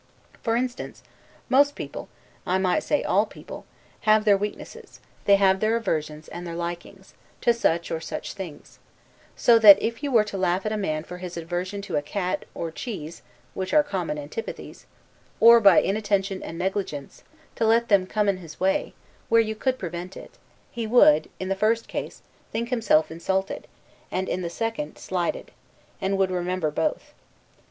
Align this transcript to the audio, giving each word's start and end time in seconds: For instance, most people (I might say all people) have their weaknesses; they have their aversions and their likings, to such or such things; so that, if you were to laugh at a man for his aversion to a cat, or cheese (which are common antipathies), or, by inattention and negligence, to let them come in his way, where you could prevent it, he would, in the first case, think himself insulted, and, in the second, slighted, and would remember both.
For 0.41 0.55
instance, 0.55 1.03
most 1.47 1.75
people 1.75 2.09
(I 2.47 2.57
might 2.57 2.81
say 2.81 3.03
all 3.03 3.27
people) 3.27 3.67
have 3.99 4.25
their 4.25 4.35
weaknesses; 4.35 4.99
they 5.25 5.35
have 5.35 5.59
their 5.59 5.75
aversions 5.75 6.27
and 6.27 6.47
their 6.47 6.55
likings, 6.55 7.13
to 7.41 7.53
such 7.53 7.91
or 7.91 7.99
such 7.99 8.33
things; 8.33 8.79
so 9.35 9.59
that, 9.59 9.79
if 9.79 10.01
you 10.01 10.11
were 10.11 10.23
to 10.23 10.39
laugh 10.39 10.65
at 10.65 10.71
a 10.71 10.75
man 10.75 11.03
for 11.03 11.19
his 11.19 11.37
aversion 11.37 11.83
to 11.83 11.97
a 11.97 12.01
cat, 12.01 12.45
or 12.55 12.71
cheese 12.71 13.21
(which 13.53 13.75
are 13.75 13.83
common 13.83 14.17
antipathies), 14.17 14.87
or, 15.39 15.59
by 15.59 15.79
inattention 15.79 16.41
and 16.41 16.57
negligence, 16.57 17.21
to 17.55 17.63
let 17.63 17.87
them 17.87 18.07
come 18.07 18.27
in 18.27 18.37
his 18.37 18.59
way, 18.59 18.95
where 19.29 19.39
you 19.41 19.53
could 19.53 19.77
prevent 19.77 20.17
it, 20.17 20.39
he 20.71 20.87
would, 20.87 21.29
in 21.39 21.47
the 21.47 21.55
first 21.55 21.87
case, 21.87 22.23
think 22.51 22.69
himself 22.69 23.11
insulted, 23.11 23.67
and, 24.09 24.27
in 24.27 24.41
the 24.41 24.49
second, 24.49 24.97
slighted, 24.97 25.51
and 26.01 26.17
would 26.17 26.31
remember 26.31 26.71
both. 26.71 27.13